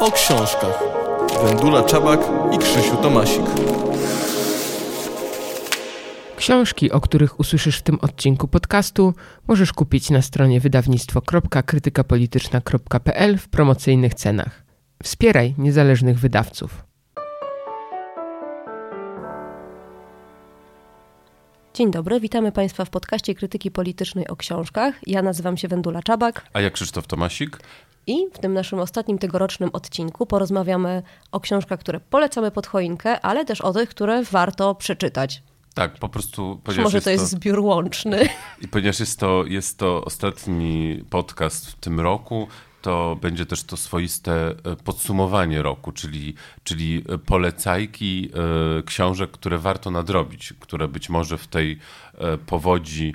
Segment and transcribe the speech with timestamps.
[0.00, 0.82] o książkach.
[1.44, 2.20] Wendula Czabak
[2.52, 3.44] i Krzysiu Tomasik.
[6.36, 9.14] Książki, o których usłyszysz w tym odcinku podcastu,
[9.48, 14.64] możesz kupić na stronie wydawnictwo.krytykapolityczna.pl w promocyjnych cenach.
[15.02, 16.89] Wspieraj niezależnych wydawców.
[21.80, 24.94] Dzień dobry, witamy Państwa w podcaście Krytyki Politycznej o książkach.
[25.06, 26.46] Ja nazywam się Wendula Czabak.
[26.52, 27.58] A ja Krzysztof Tomasik.
[28.06, 33.44] I w tym naszym ostatnim tegorocznym odcinku porozmawiamy o książkach, które polecamy pod choinkę, ale
[33.44, 35.42] też o tych, które warto przeczytać.
[35.74, 36.60] Tak, po prostu.
[36.82, 38.28] Może to jest, to, zbiór łączny.
[38.60, 42.48] I ponieważ jest to, jest to ostatni podcast w tym roku,
[42.82, 46.34] to będzie też to swoiste e, podsumowanie roku, czyli,
[46.64, 48.30] czyli polecajki
[48.78, 51.78] e, książek, które warto nadrobić, które być może w tej
[52.14, 53.14] e, powodzi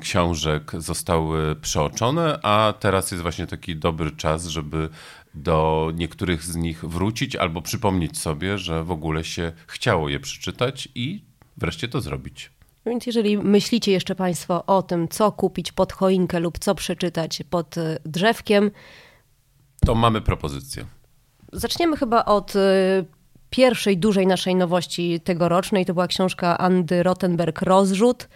[0.00, 4.88] książek zostały przeoczone, a teraz jest właśnie taki dobry czas, żeby
[5.34, 10.88] do niektórych z nich wrócić albo przypomnieć sobie, że w ogóle się chciało je przeczytać
[10.94, 11.24] i
[11.56, 12.50] wreszcie to zrobić.
[12.86, 17.78] Więc jeżeli myślicie jeszcze Państwo o tym, co kupić pod choinkę lub co przeczytać pod
[17.78, 18.70] e, drzewkiem,
[19.86, 20.84] to mamy propozycję.
[21.52, 22.60] Zaczniemy chyba od e,
[23.50, 25.86] pierwszej dużej naszej nowości tegorocznej.
[25.86, 28.28] To była książka Andy Rottenberg Rozrzut,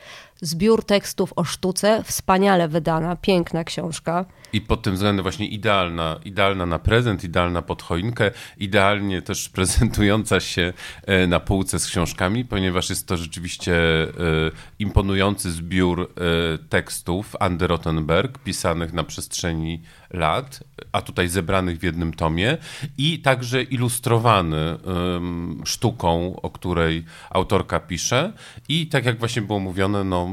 [0.45, 4.25] zbiór tekstów o sztuce, wspaniale wydana, piękna książka.
[4.53, 10.41] I pod tym względem właśnie idealna, idealna na prezent, idealna pod choinkę, idealnie też prezentująca
[10.41, 10.73] się
[11.07, 14.09] e, na półce z książkami, ponieważ jest to rzeczywiście e,
[14.79, 19.83] imponujący zbiór e, tekstów Andy Rottenberg, pisanych na przestrzeni
[20.15, 22.59] lat, a tutaj zebranych w jednym tomie
[22.99, 24.79] i także ilustrowany
[25.65, 28.33] sztuką, o której autorka pisze
[28.69, 30.29] i tak jak właśnie było mówione, no,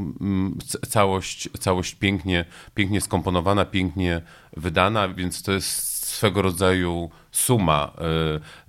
[0.90, 4.22] całość, całość pięknie, pięknie skomponowana, pięknie
[4.58, 7.92] wydana, więc to jest swego rodzaju suma,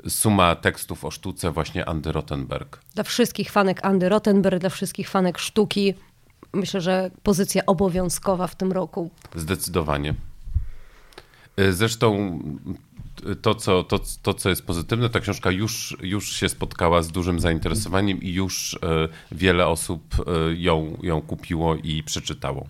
[0.06, 2.80] y, suma tekstów o sztuce właśnie Andy Rottenberg.
[2.94, 5.94] Dla wszystkich fanek Andy Rottenberg, dla wszystkich fanek sztuki,
[6.52, 9.10] myślę, że pozycja obowiązkowa w tym roku.
[9.34, 10.14] Zdecydowanie.
[11.60, 12.38] Y, zresztą
[13.42, 17.40] to co, to, to, co jest pozytywne, ta książka już, już się spotkała z dużym
[17.40, 20.02] zainteresowaniem i już e, wiele osób
[20.56, 22.66] ją, ją kupiło i przeczytało.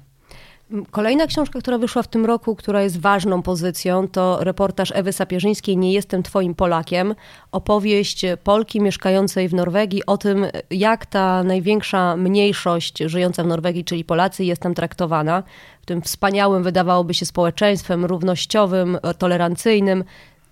[0.91, 5.77] Kolejna książka, która wyszła w tym roku, która jest ważną pozycją, to reportaż Ewy Sapierzyńskiej
[5.77, 7.15] Nie jestem twoim Polakiem.
[7.53, 14.05] Opowieść Polki mieszkającej w Norwegii o tym, jak ta największa mniejszość żyjąca w Norwegii, czyli
[14.05, 15.43] Polacy, jest tam traktowana.
[15.83, 20.05] W tym wspaniałym, wydawałoby się, społeczeństwem równościowym, tolerancyjnym,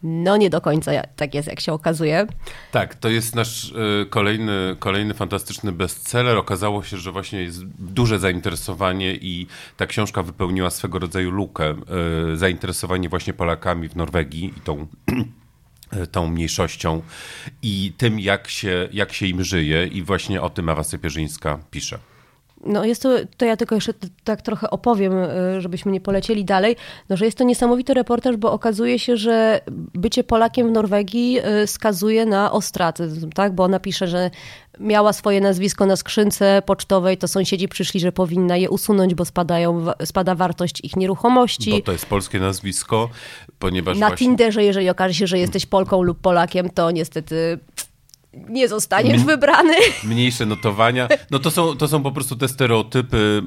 [0.03, 2.27] no nie do końca tak jest, jak się okazuje.
[2.73, 6.37] Tak, to jest nasz e, kolejny, kolejny fantastyczny bestseller.
[6.37, 9.47] Okazało się, że właśnie jest duże zainteresowanie i
[9.77, 11.65] ta książka wypełniła swego rodzaju lukę.
[11.65, 11.77] E,
[12.37, 14.87] zainteresowanie właśnie Polakami w Norwegii i tą
[16.13, 17.03] tą mniejszością
[17.63, 21.99] i tym, jak się, jak się im żyje i właśnie o tym Ewa Sypierzyńska pisze.
[22.65, 23.93] No jest to, to ja tylko jeszcze
[24.25, 26.77] tak trochę opowiem, y, żebyśmy nie polecieli dalej,
[27.09, 29.61] no, że jest to niesamowity reportaż, bo okazuje się, że
[29.95, 33.55] bycie Polakiem w Norwegii y, skazuje na ostracyzm, tak?
[33.55, 34.31] Bo ona pisze, że
[34.81, 39.87] miała swoje nazwisko na skrzynce pocztowej, to sąsiedzi przyszli, że powinna je usunąć, bo spadają,
[40.05, 41.71] spada wartość ich nieruchomości.
[41.71, 43.09] Bo to jest polskie nazwisko,
[43.59, 44.27] ponieważ Na właśnie...
[44.27, 47.59] Tinderze, jeżeli okaże się, że jesteś Polką lub Polakiem, to niestety
[48.33, 49.75] nie zostaniesz wybrany.
[50.05, 51.09] Mniejsze notowania.
[51.31, 53.43] No to są, to są po prostu te stereotypy,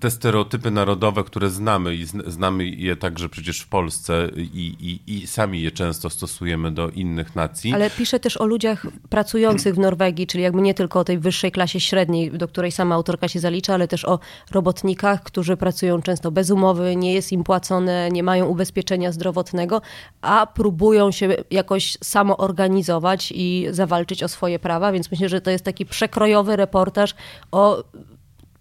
[0.00, 5.26] te stereotypy narodowe, które znamy i znamy je także przecież w Polsce i, i, i
[5.26, 7.74] sami je często stosujemy do innych nacji.
[7.74, 11.52] Ale pisze też o ludziach pracujących w Norwegii, czyli jakby nie tylko o tej wyższej
[11.52, 14.18] klasie średniej, do której sama autorka się zalicza, ale też o
[14.50, 19.80] robotnikach, którzy pracują często bez umowy, nie jest im płacone, nie mają ubezpieczenia zdrowotnego,
[20.20, 25.64] a próbują się jakoś samoorganizować i zawalczyć o swoje prawa, więc myślę, że to jest
[25.64, 27.14] taki przekrojowy reportaż
[27.52, 27.84] o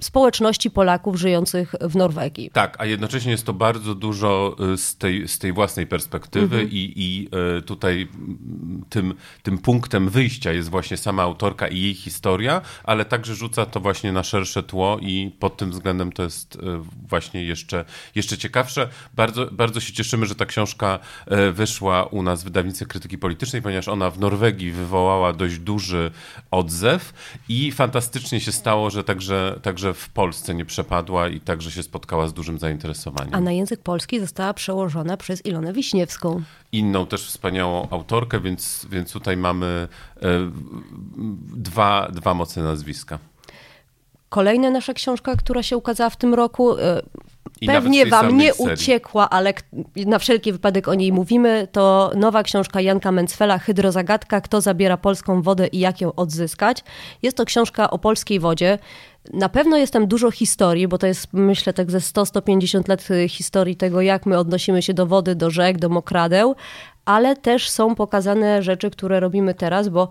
[0.03, 2.49] społeczności Polaków żyjących w Norwegii.
[2.53, 6.71] Tak, a jednocześnie jest to bardzo dużo y, z tej, z tej własnej perspektywy mhm.
[6.71, 8.07] i, i y, tutaj
[8.89, 9.13] tym,
[9.43, 14.11] tym punktem wyjścia jest właśnie sama autorka i jej historia, ale także rzuca to właśnie
[14.11, 16.59] na szersze tło i pod tym względem to jest y,
[17.09, 17.85] właśnie jeszcze,
[18.15, 18.89] jeszcze ciekawsze.
[19.15, 20.99] Bardzo, bardzo się cieszymy, że ta książka
[21.53, 26.11] wyszła u nas w wydawnictwie krytyki politycznej, ponieważ ona w Norwegii wywołała dość duży
[26.51, 27.13] odzew
[27.49, 32.27] i fantastycznie się stało, że także, także w Polsce nie przepadła i także się spotkała
[32.27, 33.35] z dużym zainteresowaniem.
[33.35, 36.41] A na język polski została przełożona przez Ilonę Wiśniewską.
[36.71, 39.87] Inną też wspaniałą autorkę, więc, więc tutaj mamy
[40.21, 40.27] e,
[41.55, 43.19] dwa, dwa mocne nazwiska.
[44.29, 47.01] Kolejna nasza książka, która się ukazała w tym roku, e,
[47.61, 48.73] I pewnie wam nie serii.
[48.73, 49.53] uciekła, ale
[49.95, 55.41] na wszelki wypadek o niej mówimy, to nowa książka Janka Mencfela, Hydrozagadka, kto zabiera polską
[55.41, 56.83] wodę i jak ją odzyskać.
[57.21, 58.79] Jest to książka o polskiej wodzie.
[59.33, 63.29] Na pewno jest tam dużo historii, bo to jest myślę tak ze 100-150 lat y,
[63.29, 66.55] historii tego, jak my odnosimy się do wody, do rzek, do mokradeł,
[67.05, 70.09] ale też są pokazane rzeczy, które robimy teraz, bo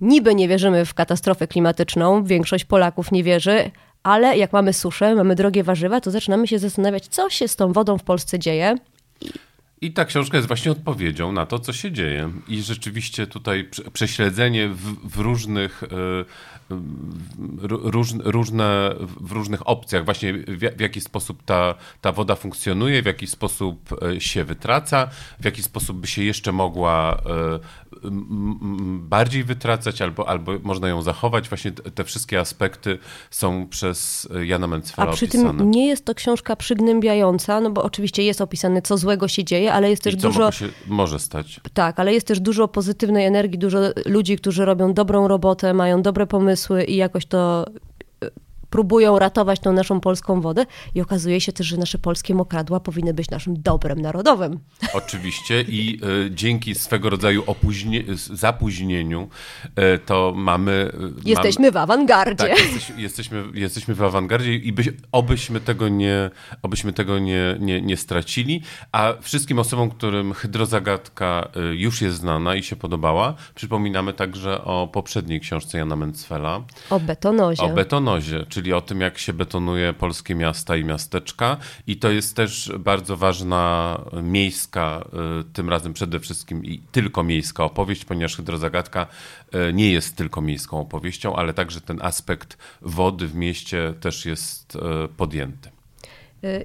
[0.00, 3.70] niby nie wierzymy w katastrofę klimatyczną, większość Polaków nie wierzy,
[4.02, 7.72] ale jak mamy suszę, mamy drogie warzywa, to zaczynamy się zastanawiać, co się z tą
[7.72, 8.74] wodą w Polsce dzieje.
[9.80, 12.30] I ta książka jest właśnie odpowiedzią na to, co się dzieje.
[12.48, 16.24] I rzeczywiście tutaj prze- prześledzenie w, w różnych, w-
[17.62, 23.06] róż, różne, w różnych opcjach, właśnie w, w jaki sposób ta, ta woda funkcjonuje, w
[23.06, 25.08] jaki sposób e, się wytraca,
[25.40, 27.58] w jaki sposób by się jeszcze mogła e,
[28.98, 31.48] bardziej wytracać, albo, albo można ją zachować.
[31.48, 32.98] Właśnie te, wszystkie aspekty
[33.30, 35.58] są przez e, Jana A Mencfela przy opisane.
[35.58, 39.72] tym nie jest to książka przygnębiająca, no bo oczywiście jest opisane, co złego się dzieje,
[39.72, 40.52] ale jest też I co dużo.
[40.52, 41.60] się może stać.
[41.74, 46.26] Tak, ale jest też dużo pozytywnej energii, dużo ludzi, którzy robią dobrą robotę, mają dobre
[46.26, 46.53] pomysły
[46.84, 47.66] i jakoś to
[48.78, 50.66] próbują ratować tą naszą polską wodę.
[50.94, 54.58] I okazuje się też, że nasze polskie mokradła powinny być naszym dobrem narodowym.
[54.92, 59.28] Oczywiście i e, dzięki swego rodzaju opóźnie, zapóźnieniu
[59.76, 60.92] e, to mamy...
[61.24, 62.48] e, Jesteśmy w awangardzie.
[62.48, 66.30] Tak, jesteś, jesteśmy, jesteśmy w awangardzie i byś, obyśmy tego, nie,
[66.62, 68.62] obyśmy tego nie, nie, nie stracili.
[68.92, 75.40] A wszystkim osobom, którym hydrozagadka już jest znana i się podobała, przypominamy także o poprzedniej
[75.40, 76.60] książce Jana Mencfela,
[76.90, 77.62] O betonozie.
[77.62, 81.56] o betonozie, czyli o tym, jak się betonuje polskie miasta i miasteczka.
[81.86, 85.04] I to jest też bardzo ważna miejska,
[85.40, 89.06] y, tym razem przede wszystkim i tylko miejska opowieść, ponieważ Hydrozagadka
[89.54, 94.76] y, nie jest tylko miejską opowieścią, ale także ten aspekt wody w mieście też jest
[94.76, 94.78] y,
[95.16, 95.74] podjęty.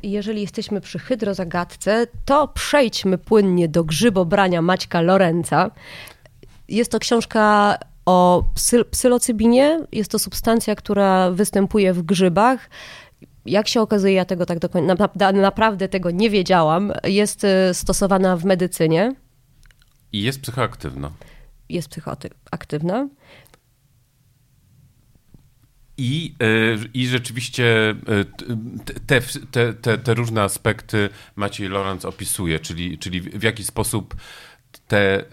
[0.03, 5.71] Jeżeli jesteśmy przy hydrozagadce, to przejdźmy płynnie do grzybobrania Maćka Lorenza.
[6.67, 7.75] Jest to książka
[8.09, 9.79] o psy, psylocybinie.
[9.91, 12.69] Jest to substancja, która występuje w grzybach.
[13.45, 16.93] Jak się okazuje, ja tego tak do końca, na, naprawdę tego nie wiedziałam.
[17.03, 19.15] Jest y, stosowana w medycynie,
[20.11, 21.11] I jest psychoaktywna.
[21.69, 23.07] jest psychoaktywna.
[25.97, 28.25] I, y, I rzeczywiście y,
[29.07, 29.21] te,
[29.51, 34.15] te, te, te różne aspekty Maciej Lorenz opisuje, czyli, czyli w jaki sposób
[34.87, 35.23] te,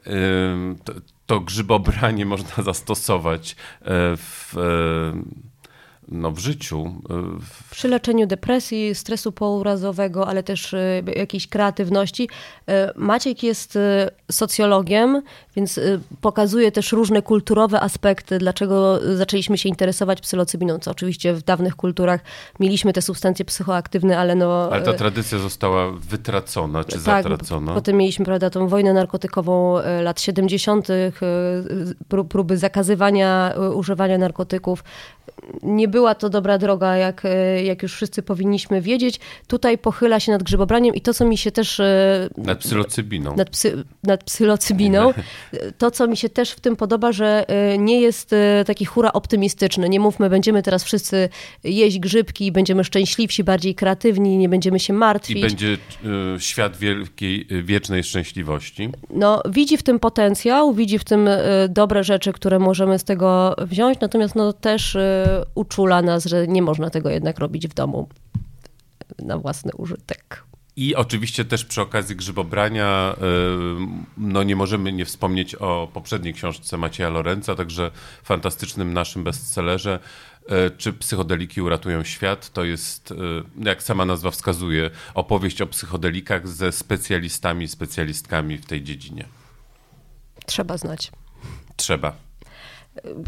[1.26, 3.84] to, grzybobranie można zastosować y,
[4.16, 5.45] w, y,
[6.08, 6.84] no, w życiu.
[6.86, 12.28] y, Przy leczeniu depresji, stresu pourazowego, ale też y, jakiejś kreatywności.
[12.68, 13.78] Y, Maciek jest
[14.32, 15.22] socjologiem,
[15.56, 15.80] więc
[16.20, 22.20] pokazuje też różne kulturowe aspekty, dlaczego zaczęliśmy się interesować psylocybiną, co oczywiście w dawnych kulturach
[22.60, 24.68] mieliśmy te substancje psychoaktywne, ale no...
[24.72, 27.74] Ale ta tradycja została wytracona czy tak, zatracona.
[27.74, 31.12] potem mieliśmy prawda, tą wojnę narkotykową lat 70., y, y,
[32.10, 34.84] pró- próby zakazywania używania narkotyków.
[35.62, 39.20] Nie była to dobra droga, jak, y, jak już wszyscy powinniśmy wiedzieć.
[39.46, 41.80] Tutaj pochyla się nad grzybobraniem i to, co mi się też...
[41.80, 41.84] y,
[42.36, 43.36] Nad psylocybiną.
[43.36, 45.12] nad, psy, nad psylocybiną.
[45.78, 47.44] To, co mi się też w tym podoba, że
[47.74, 48.34] y, nie jest
[48.66, 49.88] taki hura optymistyczny.
[49.88, 51.28] Nie mówmy, będziemy teraz wszyscy
[51.64, 55.38] jeść grzybki, będziemy szczęśliwsi, bardziej kreatywni, nie będziemy się martwić.
[55.38, 55.76] I będzie
[56.38, 58.90] świat wielkiej, wiecznej szczęśliwości.
[59.10, 61.28] no, widzi w tym potencjał, widzi w tym
[61.68, 65.00] dobre rzeczy, które możemy z tego wziąć, natomiast no, też y,
[65.86, 68.08] uczula nas, że nie można tego jednak robić w domu
[69.18, 70.42] na własny użytek.
[70.76, 73.20] I oczywiście też przy okazji grzybobrania, y,
[74.16, 77.90] no nie możemy nie wspomnieć o poprzedniej książce Macieja Lorenza, także
[78.22, 79.98] fantastycznym naszym bestsellerze.
[80.42, 82.50] y, Czy psychodeliki uratują świat?
[82.52, 83.14] To jest, y,
[83.64, 89.24] jak sama nazwa wskazuje, opowieść o psychodelikach ze specjalistami i specjalistkami w tej dziedzinie.
[90.46, 91.12] Trzeba znać.
[91.76, 92.12] Trzeba.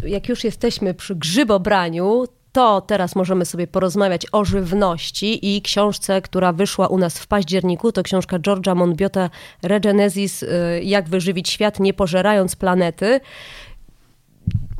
[0.06, 2.24] jak już jesteśmy przy grzybobraniu,
[2.58, 7.92] to teraz możemy sobie porozmawiać o żywności i książce, która wyszła u nas w październiku.
[7.92, 9.30] To książka George'a Monbiota
[9.62, 13.20] Regenesis, y, Jak wyżywić świat nie pożerając planety.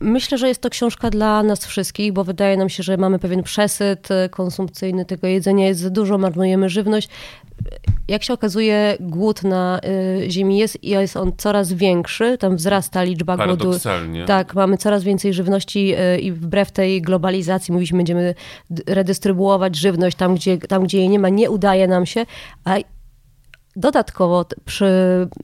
[0.00, 3.42] Myślę, że jest to książka dla nas wszystkich, bo wydaje nam się, że mamy pewien
[3.42, 7.08] przesyt y, konsumpcyjny tego jedzenia, jest za dużo, marnujemy żywność.
[8.08, 9.80] Jak się okazuje, głód na
[10.24, 13.70] y, Ziemi jest i jest on coraz większy, tam wzrasta liczba głodu.
[14.26, 18.34] Tak, mamy coraz więcej żywności y, i wbrew tej globalizacji mówiliśmy, będziemy
[18.86, 22.26] redystrybuować żywność tam gdzie, tam, gdzie jej nie ma, nie udaje nam się,
[22.64, 22.76] a
[23.78, 24.88] Dodatkowo przy,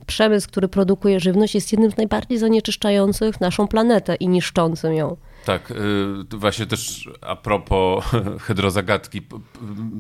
[0.06, 5.16] przemysł, który produkuje żywność jest jednym z najbardziej zanieczyszczających naszą planetę i niszczącym ją.
[5.44, 8.04] Tak, y, właśnie też a propos
[8.46, 9.22] hydrozagadki,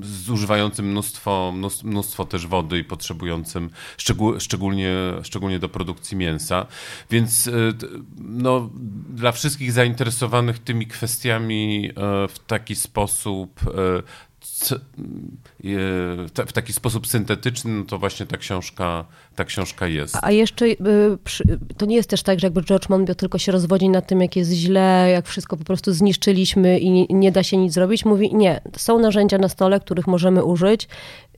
[0.02, 3.70] zużywającym mnóstwo, mnóstwo też wody i potrzebującym
[4.38, 6.66] szczególnie, szczególnie do produkcji mięsa.
[7.10, 7.72] Więc y,
[8.18, 8.70] no,
[9.08, 13.60] dla wszystkich zainteresowanych tymi kwestiami y, w taki sposób
[16.46, 20.16] w taki sposób syntetyczny, no to właśnie ta książka, ta książka jest.
[20.22, 20.76] A jeszcze y,
[21.76, 24.36] to nie jest też tak, że jakby George Monbiot tylko się rozwodzi nad tym, jak
[24.36, 28.04] jest źle, jak wszystko po prostu zniszczyliśmy i nie da się nic zrobić.
[28.04, 30.88] Mówi, nie, są narzędzia na stole, których możemy użyć.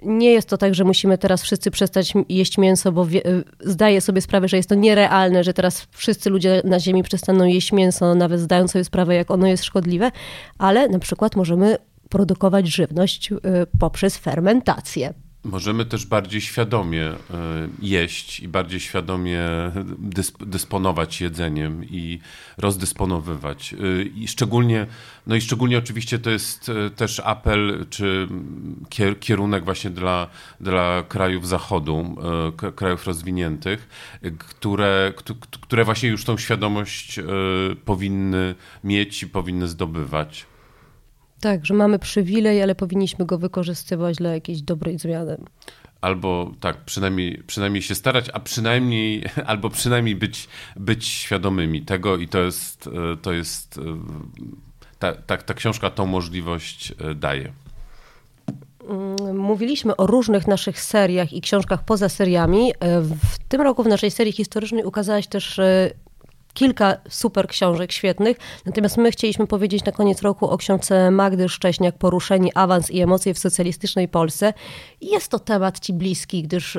[0.03, 4.21] Nie jest to tak, że musimy teraz wszyscy przestać jeść mięso, bo y, zdaję sobie
[4.21, 8.41] sprawę, że jest to nierealne, że teraz wszyscy ludzie na Ziemi przestaną jeść mięso, nawet
[8.41, 10.11] zdając sobie sprawę, jak ono jest szkodliwe,
[10.59, 13.37] ale na przykład możemy produkować żywność y,
[13.79, 15.15] poprzez fermentację.
[15.47, 17.15] Możemy też bardziej świadomie y,
[17.83, 19.43] jeść i bardziej świadomie
[20.41, 22.21] dysponować jedzeniem i
[22.59, 23.73] rozdysponowywać.
[23.73, 24.87] Y, I szczególnie,
[25.27, 28.29] no i szczególnie oczywiście to jest też apel czy
[29.21, 30.29] kierunek właśnie dla,
[30.61, 32.17] dla krajów zachodu,
[32.77, 33.89] krajów rozwiniętych,
[34.39, 35.13] które,
[35.61, 37.21] które właśnie już tą świadomość
[37.85, 40.47] powinny mieć i powinny zdobywać.
[41.41, 45.37] Tak, że mamy przywilej, ale powinniśmy go wykorzystywać dla jakiejś dobrej zmiany.
[46.01, 52.29] Albo tak, przynajmniej, przynajmniej się starać, a przynajmniej, albo przynajmniej być, być świadomymi tego i
[52.29, 53.83] to jest, e, to jest e,
[54.99, 57.53] ta, ta, ta książka tą możliwość e, daje.
[58.89, 62.73] Mm, mówiliśmy o różnych naszych seriach i książkach poza seriami.
[63.03, 65.61] W tym roku w naszej serii historycznej ukazałaś też
[66.57, 68.37] kilka super książek świetnych.
[68.67, 73.35] Natomiast my chcieliśmy powiedzieć na koniec roku o książce Magdy Szcześniak Poruszeni, awans i emocje
[73.35, 74.53] w socjalistycznej Polsce.
[75.01, 76.79] Jest to temat ci bliski, gdyż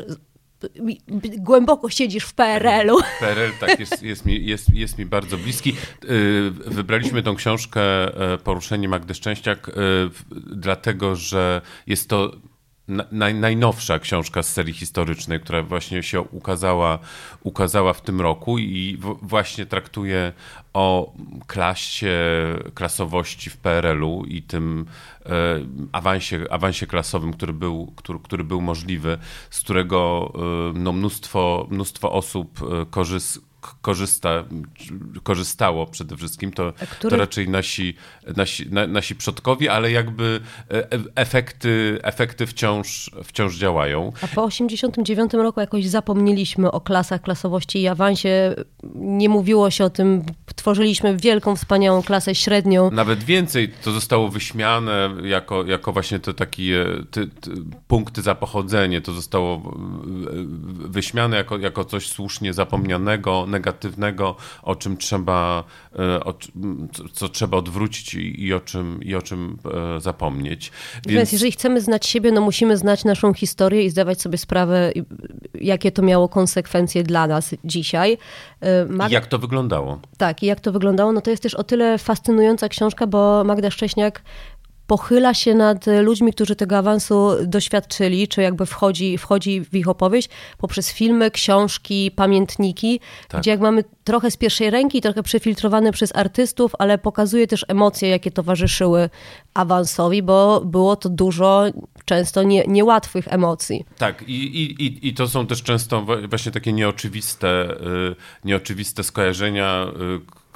[1.38, 2.98] głęboko siedzisz w PRL-u.
[3.20, 5.76] PRL tak, jest, jest, mi, jest, jest mi bardzo bliski.
[6.04, 7.82] Y, wybraliśmy tą książkę
[8.44, 9.72] Poruszenie Magdy Szczęściak
[10.52, 12.32] dlatego, że jest to
[13.12, 17.00] naj, najnowsza książka z serii historycznej, która właśnie się ukazała,
[17.44, 20.34] ukazała w tym roku i w, właśnie traktuje
[20.74, 21.14] o
[21.48, 22.16] klasie,
[22.74, 24.86] klasowości w PRL-u i tym
[25.26, 25.30] e,
[25.92, 29.18] awansie, awansie klasowym, który był, który, który był możliwy,
[29.50, 32.86] z którego e, no, mnóstwo, mnóstwo osób e,
[33.82, 34.44] korzysta korzysta,
[35.24, 37.10] korzystało przede wszystkim, to, Który...
[37.10, 37.94] to raczej nasi,
[38.38, 40.40] nasi, na, nasi przodkowie, ale jakby
[40.72, 44.12] e, efekty, efekty wciąż, wciąż działają.
[44.22, 48.56] A po 89 roku jakoś zapomnieliśmy o klasach, klasowości i awansie.
[48.96, 50.24] Nie mówiło się o tym,
[50.56, 52.92] tworzyliśmy wielką, wspaniałą klasę średnią.
[52.92, 57.52] Nawet więcej, to zostało wyśmiane jako, jako właśnie te takie ty, ty,
[57.88, 59.62] punkty za pochodzenie, to zostało e,
[60.90, 65.64] wyśmiane jako, jako coś słusznie zapomnianego, negatywnego, o czym trzeba,
[66.00, 66.34] e, o,
[67.14, 69.58] co trzeba odwrócić i, o czym, i o czym
[69.98, 70.72] e, zapomnieć.
[70.94, 71.18] Więc...
[71.18, 74.92] Więc jeżeli chcemy znać siebie, no musimy znać naszą historię i zdawać sobie sprawę,
[75.54, 78.18] jakie to miało konsekwencje dla nas dzisiaj.
[78.62, 79.12] E, Mag...
[79.12, 80.00] I jak to wyglądało?
[80.18, 83.72] Tak, i jak to wyglądało, no to jest też o tyle fascynująca książka, bo Magda
[83.72, 84.22] Szcześniak
[84.88, 90.30] pochyla się nad ludźmi, którzy tego awansu doświadczyli, czy jakby wchodzi, wchodzi w ich opowieść
[90.58, 93.42] poprzez filmy, książki, pamiętniki, tak.
[93.42, 98.10] gdzie jak mamy trochę z pierwszej ręki, trochę przefiltrowane przez artystów, ale pokazuje też emocje,
[98.10, 99.10] jakie towarzyszyły
[99.54, 101.66] awansowi, bo było to dużo
[102.06, 103.86] często nie, niełatwych emocji.
[103.98, 108.16] Tak, i, i, i to są też często właśnie takie nieoczywiste, y,
[108.46, 109.88] nieoczywiste skojarzenia,
[110.24, 110.48] y,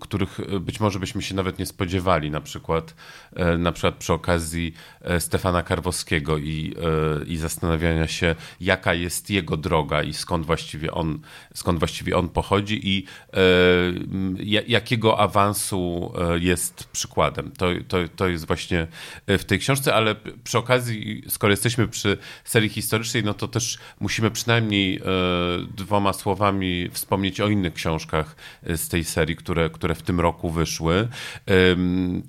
[0.00, 3.25] których e, być może byśmy się nawet nie spodziewali, na przykład, e,
[3.58, 6.74] na przykład przy okazji e, Stefana Karwowskiego i,
[7.26, 11.18] i zastanawiania się, jaka jest jego droga i skąd właściwie on,
[11.54, 13.04] skąd właściwie on pochodzi i
[14.66, 17.50] jakiego awansu jest przykładem.
[17.58, 18.86] To, to, to jest właśnie
[19.26, 24.30] w tej książce, ale przy okazji, skoro jesteśmy przy serii historycznej, no to też musimy
[24.30, 25.00] przynajmniej
[25.76, 31.08] dwoma słowami wspomnieć o innych książkach z tej serii, które, które w tym roku wyszły.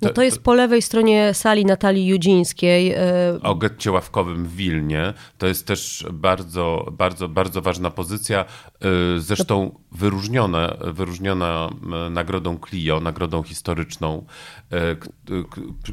[0.02, 0.97] No to jest po lewej stronie
[1.32, 2.92] sali Natalii Judzińskiej.
[2.92, 5.14] E, o getcie ławkowym w Wilnie.
[5.38, 8.44] To jest też bardzo, bardzo, bardzo ważna pozycja.
[8.44, 8.86] E,
[9.18, 11.70] zresztą wyróżniona, wyróżniona
[12.10, 14.24] nagrodą Clio, nagrodą historyczną,
[14.72, 14.96] e,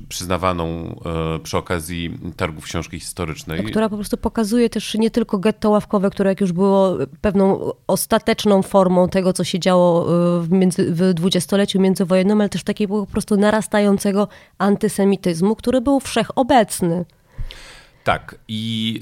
[0.10, 0.96] przyznawaną
[1.44, 3.64] przy okazji targów książki historycznej.
[3.66, 8.62] Która po prostu pokazuje też nie tylko getto ławkowe, które jak już było pewną ostateczną
[8.62, 10.06] formą tego, co się działo
[10.42, 17.06] w, między, w dwudziestoleciu międzywojennym, ale też takiego po prostu narastającego antysemityzmu, który był wszechobecny.
[18.06, 19.02] Tak, i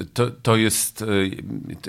[0.00, 1.30] y, to, to jest y,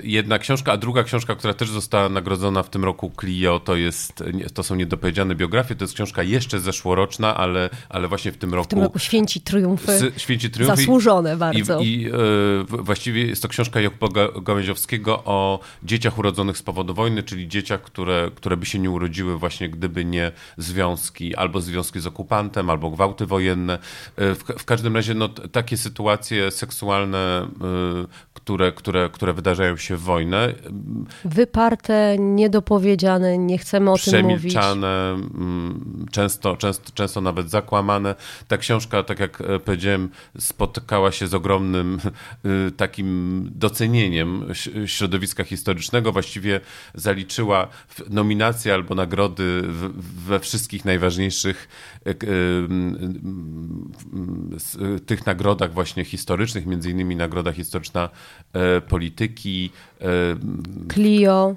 [0.04, 4.24] jedna książka, a druga książka, która też została nagrodzona w tym roku Clio, to, jest,
[4.54, 8.64] to są niedopowiedziane biografie, to jest książka jeszcze zeszłoroczna, ale, ale właśnie w tym roku...
[8.64, 11.80] W tym roku Święci Triumfy, Święci Triumfy zasłużone bardzo.
[11.80, 12.12] I, i y,
[12.68, 18.30] właściwie jest to książka Jakuba Gałęziowskiego o dzieciach urodzonych z powodu wojny, czyli dzieciach, które,
[18.34, 23.26] które by się nie urodziły właśnie gdyby nie związki, albo związki z okupantem, albo gwałty
[23.26, 23.78] wojenne.
[24.16, 27.48] W, w każdym razie no, takie sytuacje sytuacje seksualne,
[28.04, 30.54] y, które, które, które wydarzają się w wojnę.
[31.24, 34.38] Wyparte, niedopowiedziane, nie chcemy o tym mówić.
[34.38, 38.14] Przemilczane, mm, często, często, często nawet zakłamane.
[38.48, 41.98] Ta książka, tak jak e, powiedziałem, spotykała się z ogromnym
[42.68, 44.44] y, takim docenieniem
[44.86, 46.12] środowiska historycznego.
[46.12, 46.60] Właściwie
[46.94, 47.68] zaliczyła
[48.10, 49.62] nominacje albo nagrody
[50.26, 51.68] we wszystkich najważniejszych
[52.06, 52.14] e, e,
[55.06, 58.08] tych nagrodach właśnie historycznych, między innymi Nagroda Historyczna
[58.52, 59.70] e, Polityki.
[60.00, 60.06] E,
[60.92, 61.56] Clio,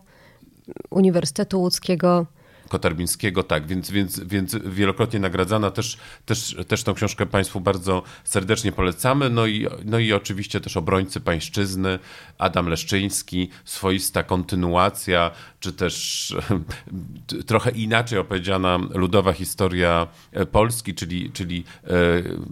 [0.89, 2.25] Uniwersytetu Łódzkiego.
[2.69, 5.71] Kotarbińskiego, tak, więc, więc, więc wielokrotnie nagradzana.
[5.71, 9.29] Też, też, też tą książkę Państwu bardzo serdecznie polecamy.
[9.29, 11.99] No i, no i oczywiście też obrońcy pańszczyzny,
[12.37, 16.35] Adam Leszczyński, swoista kontynuacja, czy też
[17.47, 20.07] trochę inaczej opowiedziana ludowa historia
[20.51, 21.89] Polski, czyli, czyli e,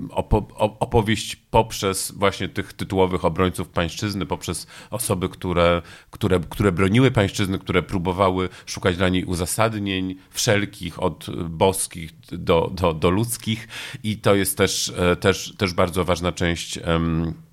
[0.10, 0.48] opo,
[0.79, 5.81] opowieść poprzez właśnie tych tytułowych obrońców pańszczyzny, poprzez osoby, które,
[6.12, 12.93] które, które broniły pańszczyzny, które próbowały szukać dla niej uzasadnień wszelkich, od boskich do, do,
[12.93, 13.67] do ludzkich
[14.03, 16.79] i to jest też, e, też, też bardzo ważna część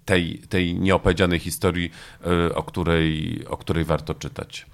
[0.05, 1.91] tej, tej nieopowiedzianej historii,
[2.27, 4.67] e, o której, o której warto czytać.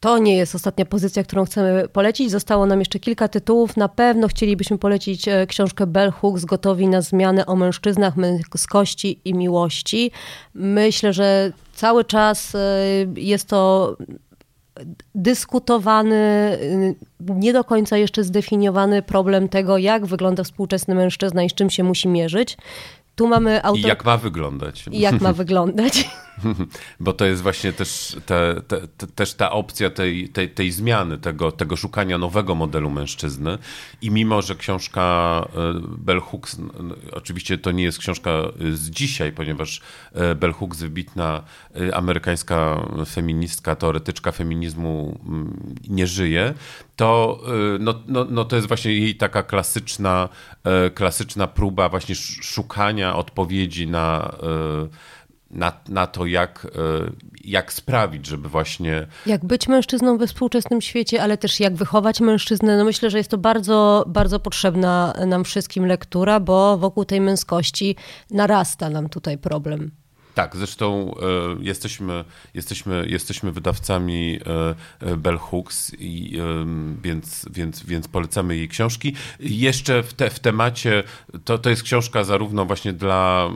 [0.00, 2.30] To nie jest ostatnia pozycja, którą chcemy polecić.
[2.30, 3.76] Zostało nam jeszcze kilka tytułów.
[3.76, 9.34] Na pewno chcielibyśmy polecić e, książkę Bell Hooks Gotowi na zmianę o mężczyznach, męskości i
[9.34, 10.10] miłości.
[10.54, 12.56] Myślę, że cały czas
[13.16, 13.96] jest to
[15.14, 16.58] dyskutowany,
[17.20, 21.84] nie do końca jeszcze zdefiniowany problem tego, jak wygląda współczesny mężczyzna i z czym się
[21.84, 22.56] musi mierzyć.
[23.14, 23.84] Tu mamy autor...
[23.84, 24.84] I jak ma wyglądać.
[24.90, 26.08] I jak ma wyglądać.
[27.00, 31.18] Bo to jest właśnie też, te, te, te, też ta opcja tej, tej, tej zmiany,
[31.18, 33.58] tego, tego szukania nowego modelu mężczyzny.
[34.02, 35.00] I mimo, że książka
[35.54, 36.56] e, Bell Hooks,
[37.12, 38.30] oczywiście to nie jest książka
[38.72, 39.80] z dzisiaj, ponieważ
[40.12, 41.42] e, Bell Hooks, wybitna
[41.74, 45.20] e, amerykańska feministka, teoretyczka feminizmu,
[45.88, 46.54] nie żyje,
[46.96, 47.40] to,
[47.78, 50.28] no, no, no to jest właśnie jej taka klasyczna,
[50.94, 54.34] klasyczna próba właśnie szukania odpowiedzi na
[55.50, 57.10] na, na to, jak, e,
[57.44, 59.06] jak sprawić, żeby właśnie.
[59.26, 62.76] Jak być mężczyzną we współczesnym świecie, ale też jak wychować mężczyznę.
[62.76, 67.96] No myślę, że jest to bardzo, bardzo potrzebna nam wszystkim lektura, bo wokół tej męskości
[68.30, 69.99] narasta nam tutaj problem.
[70.34, 71.24] Tak, zresztą e,
[71.60, 74.38] jesteśmy, jesteśmy, jesteśmy wydawcami
[75.00, 76.38] e, Bell Hooks, i,
[77.02, 79.14] więc, więc, więc polecamy jej książki.
[79.40, 81.02] Jeszcze w, te, w temacie,
[81.44, 83.50] to, to jest książka zarówno właśnie dla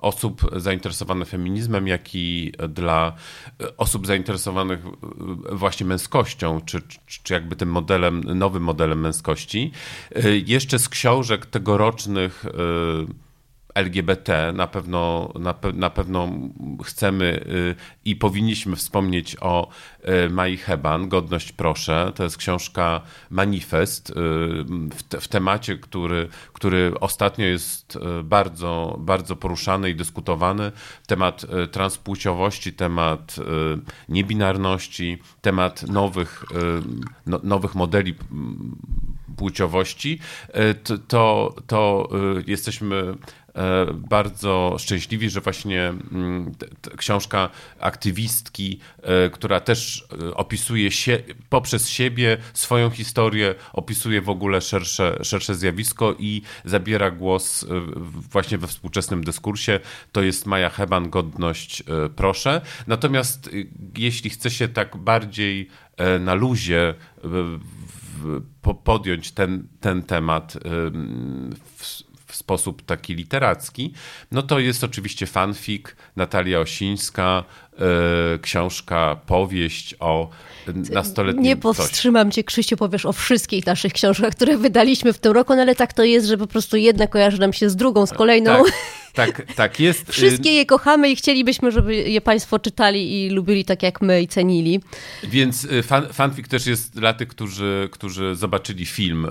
[0.00, 3.12] osób zainteresowanych feminizmem, jak i dla
[3.76, 4.80] osób zainteresowanych
[5.52, 6.82] właśnie męskością, czy,
[7.22, 9.72] czy jakby tym modelem, nowym modelem męskości.
[10.46, 12.44] Jeszcze z książek tegorocznych
[13.78, 16.28] LGBT na pewno, na, pe, na pewno
[16.84, 19.68] chcemy y, i powinniśmy wspomnieć o
[20.26, 22.12] y, Mai Heban, Godność proszę.
[22.14, 24.14] To jest książka Manifest y,
[24.94, 30.72] w, te, w temacie, który, który ostatnio jest bardzo, bardzo poruszany i dyskutowany.
[31.06, 33.36] Temat transpłciowości, temat
[34.08, 36.44] niebinarności, temat nowych,
[37.26, 38.14] no, nowych modeli
[39.36, 40.18] płciowości,
[40.84, 42.08] to, to, to
[42.46, 43.16] jesteśmy
[43.94, 46.54] bardzo szczęśliwi, że właśnie mm,
[46.96, 54.60] książka aktywistki, e, która też e, opisuje się, poprzez siebie swoją historię, opisuje w ogóle
[54.60, 57.66] szersze, szersze zjawisko i zabiera głos
[58.32, 59.80] właśnie we współczesnym dyskursie.
[60.12, 61.82] To jest Maja Heban, Godność,
[62.16, 62.60] proszę.
[62.86, 63.50] Natomiast
[63.98, 65.68] jeśli chce się tak bardziej
[66.20, 66.94] na luzie
[68.84, 70.58] podjąć ten, ten temat
[71.76, 73.92] w w sposób taki literacki,
[74.32, 75.86] no to jest oczywiście fanfic,
[76.16, 77.44] Natalia Osińska,
[78.42, 80.28] książka, powieść o
[80.74, 85.54] nastoletnim Nie powstrzymam cię, Krzysiu, powiesz o wszystkich naszych książkach, które wydaliśmy w tym roku,
[85.54, 88.12] no ale tak to jest, że po prostu jedna kojarzy nam się z drugą, z
[88.12, 88.64] kolejną.
[88.64, 88.72] Tak.
[89.14, 90.10] Tak, tak jest.
[90.12, 94.28] Wszystkie je kochamy i chcielibyśmy, żeby je Państwo czytali i lubili tak jak my i
[94.28, 94.80] cenili.
[95.22, 99.28] Więc y, fan, fanfic też jest dla tych, którzy, którzy zobaczyli film y,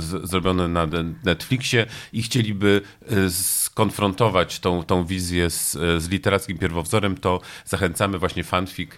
[0.00, 0.86] z, zrobiony na
[1.24, 2.80] Netflixie i chcieliby
[3.12, 8.90] y, skonfrontować tą, tą wizję z, z literackim pierwowzorem, to zachęcamy właśnie fanfic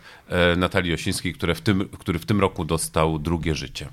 [0.56, 3.88] Natalii Osińskiej, które w tym, który w tym roku dostał drugie życie.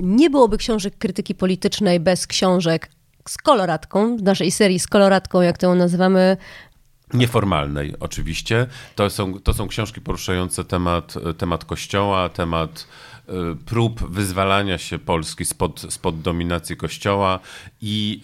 [0.00, 2.90] Nie byłoby książek krytyki politycznej bez książek
[3.28, 6.36] z koloratką, w naszej serii z koloratką, jak to ją nazywamy,
[7.14, 8.66] Nieformalnej, oczywiście.
[8.94, 12.86] To są, to są książki poruszające temat, temat kościoła, temat
[13.66, 17.40] prób wyzwalania się Polski spod, spod dominacji Kościoła
[17.80, 18.20] i,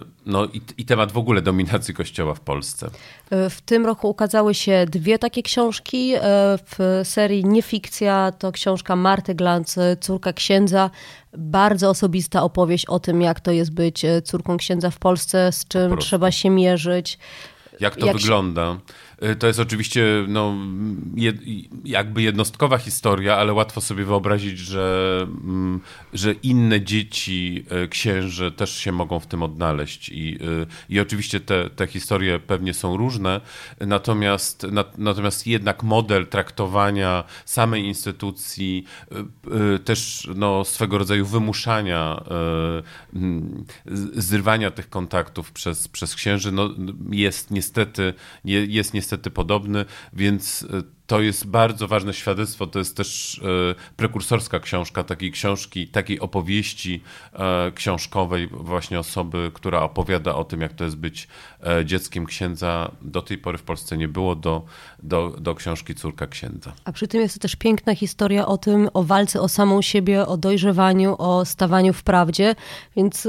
[0.00, 2.86] y, no, i, i, temat w ogóle dominacji Kościoła w Polsce.
[2.86, 6.14] Y, w tym roku ukazały się dwie takie książki.
[6.76, 10.90] W serii Niefikcja to książka Marty Glantz, Córka Księdza.
[11.38, 15.96] Bardzo osobista opowieść o tym, jak to jest być córką księdza w Polsce, z czym
[15.98, 17.18] trzeba się mierzyć.
[17.80, 18.72] Jak to jak wygląda?
[18.72, 18.94] Się...
[19.22, 20.54] Y, to jest oczywiście no,
[21.14, 21.36] jed,
[21.84, 25.80] jakby jednostkowa historia, ale łatwo sobie wyobrazić, że, mm,
[26.12, 30.08] że inne dzieci y, księży też się mogą w tym odnaleźć.
[30.08, 33.40] I, y, i oczywiście te, te historie pewnie są różne,
[33.80, 34.66] natomiast,
[34.98, 38.84] natomiast jednak model traktowania samej instytucji,
[39.84, 42.24] też no, swego rodzaju wymuszania,
[43.14, 43.64] mm,
[44.14, 46.70] zrywania tych kontaktów przez, przez księży no,
[47.10, 52.66] jest niestety, jest niestety niestety podobny, więc e, to jest bardzo ważne świadectwo.
[52.66, 59.82] To jest też e, prekursorska książka takiej książki, takiej opowieści e, książkowej, właśnie osoby, która
[59.82, 61.28] opowiada o tym, jak to jest być
[61.84, 62.90] dzieckiem księdza.
[63.02, 64.64] Do tej pory w Polsce nie było do,
[65.02, 66.72] do, do książki Córka Księdza.
[66.84, 70.26] A przy tym jest to też piękna historia o tym, o walce o samą siebie,
[70.26, 72.54] o dojrzewaniu, o stawaniu w prawdzie,
[72.96, 73.28] więc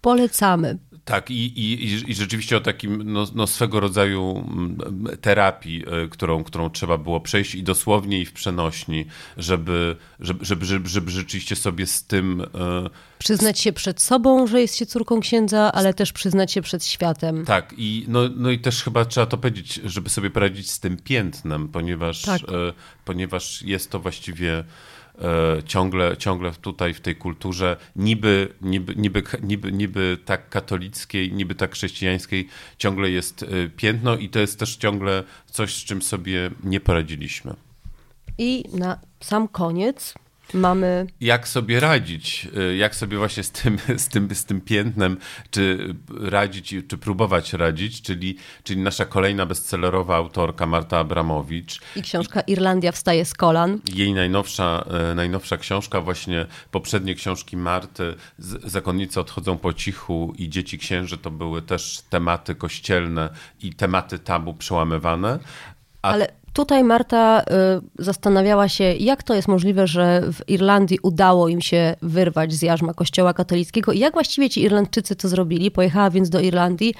[0.00, 0.78] polecamy.
[1.08, 6.44] Tak, i, i, i rzeczywiście o takim no, no swego rodzaju mm, terapii, e, którą,
[6.44, 11.56] którą trzeba było przejść i dosłownie i w przenośni, żeby, żeby, żeby, żeby, żeby rzeczywiście
[11.56, 12.40] sobie z tym.
[12.40, 12.46] E,
[13.18, 17.44] przyznać się przed sobą, że jest się córką księdza, ale też przyznać się przed światem.
[17.44, 20.96] Tak, i, no, no i też chyba trzeba to powiedzieć, żeby sobie poradzić z tym
[20.96, 22.42] piętnem, ponieważ, tak.
[22.42, 22.72] e,
[23.04, 24.64] ponieważ jest to właściwie
[25.66, 31.74] ciągle, ciągle tutaj w tej kulturze niby, niby, niby, niby, niby tak katolickiej, niby tak
[31.74, 36.80] chrześcijańskiej ciągle jest e, piętno i to jest też ciągle coś, z czym sobie nie
[36.80, 37.54] poradziliśmy.
[38.38, 40.14] I na sam koniec
[40.54, 41.06] mamy.
[41.20, 42.48] Jak sobie radzić?
[42.56, 45.16] Y, jak sobie właśnie z tym, z tym, z tym piętnem,
[45.50, 51.80] czy radzić, czy próbować radzić, czyli, czyli nasza kolejna bestsellerowa autorka Marta Abramowicz.
[51.96, 53.80] I książka Irlandia wstaje z kolan.
[53.94, 58.14] Jej najnowsza, y, najnowsza książka, właśnie poprzednie książki Marty,
[58.64, 63.30] Zakonnice odchodzą po cichu i Dzieci księży, to były też tematy kościelne
[63.62, 65.38] i tematy tabu przełamywane.
[66.08, 66.12] A...
[66.12, 67.44] Ale Tutaj Marta y,
[68.04, 72.94] zastanawiała się, jak to jest możliwe, że w Irlandii udało im się wyrwać z jarzma
[72.94, 75.70] kościoła katolickiego i jak właściwie ci Irlandczycy to zrobili.
[75.70, 76.94] Pojechała więc do Irlandii.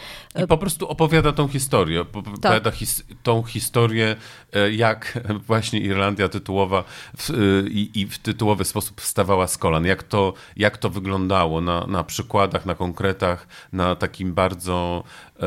[0.45, 2.01] I po prostu opowiada tą historię.
[2.01, 2.75] Opowiada tak.
[2.75, 4.17] his tą historię,
[4.53, 6.85] e, jak właśnie Irlandia tytułowa
[7.17, 7.35] w, e,
[7.69, 9.85] i, i, w tytułowy sposób wstawała z kolan.
[9.85, 15.05] Jak to, jak to wyglądało na, na przykładach, na konkretach, na takim bardzo...
[15.41, 15.47] E,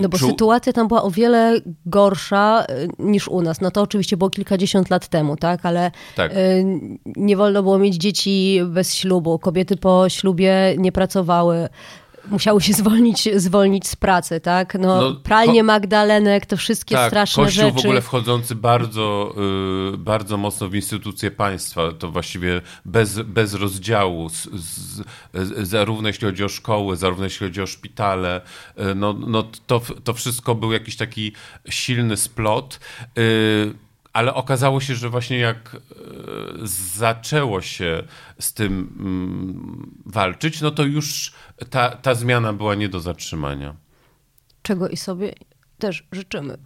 [0.00, 3.60] no bo sytuacja tam była o wiele gorsza y, niż u nas.
[3.60, 5.66] No to oczywiście było kilkadziesiąt lat temu, tak?
[5.66, 6.32] Ale tak.
[6.32, 6.64] Y,
[7.16, 9.38] nie wolno było mieć dzieci bez ślubu.
[9.38, 11.68] Kobiety po ślubie nie pracowały
[12.28, 14.74] musiały się zwolnić, zwolnić z pracy, tak?
[14.74, 17.76] No, no pralnie Magdalenek, to wszystkie tak, straszne kościół rzeczy.
[17.76, 19.34] w ogóle wchodzący bardzo,
[19.90, 25.02] yy, bardzo mocno w instytucje państwa, to właściwie bez, bez rozdziału, z, z,
[25.34, 28.40] z, zarówno jeśli chodzi o szkoły, zarówno jeśli chodzi o szpitale,
[28.76, 31.32] yy, no, no to, to wszystko był jakiś taki
[31.68, 32.80] silny splot.
[33.16, 33.74] Yy,
[34.12, 35.78] ale okazało się, że właśnie jak e,
[36.96, 38.02] zaczęło się
[38.38, 41.32] z tym mm, walczyć, no to już
[41.70, 43.74] ta, ta zmiana była nie do zatrzymania.
[44.62, 45.34] Czego i sobie
[45.78, 46.58] też życzymy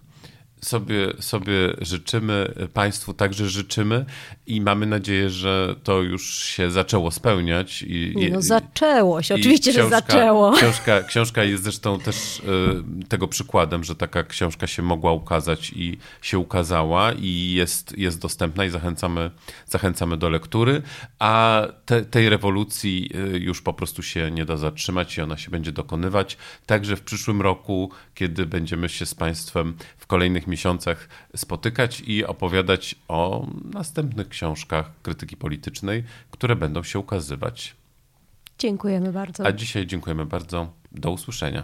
[0.64, 4.04] sobie, sobie życzymy, Państwu także życzymy
[4.46, 7.82] i mamy nadzieję, że to już się zaczęło spełniać.
[7.82, 10.52] I, no zaczęło się, oczywiście, książka, że zaczęło.
[10.56, 15.98] Książka, książka jest zresztą też y, tego przykładem, że taka książka się mogła ukazać i
[16.22, 19.30] się ukazała i jest, jest dostępna i zachęcamy,
[19.66, 20.82] zachęcamy do lektury,
[21.18, 25.50] a te, tej rewolucji y, już po prostu się nie da zatrzymać i ona się
[25.50, 26.36] będzie dokonywać.
[26.66, 32.94] Także w przyszłym roku, kiedy będziemy się z Państwem w kolejnych miesiącach spotykać i opowiadać
[33.08, 37.76] o następnych książkach krytyki politycznej, które będą się ukazywać.
[38.58, 39.46] Dziękujemy bardzo.
[39.46, 40.72] A dzisiaj dziękujemy bardzo.
[40.92, 41.62] Do usłyszenia.